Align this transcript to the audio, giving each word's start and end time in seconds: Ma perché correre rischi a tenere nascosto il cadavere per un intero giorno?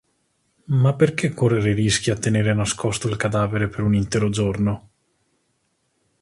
Ma 0.73 0.95
perché 0.95 1.31
correre 1.31 1.73
rischi 1.73 2.09
a 2.09 2.15
tenere 2.17 2.55
nascosto 2.55 3.07
il 3.07 3.17
cadavere 3.17 3.69
per 3.69 3.81
un 3.81 3.93
intero 3.93 4.29
giorno? 4.31 4.89